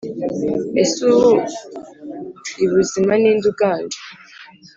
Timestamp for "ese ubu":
0.81-1.31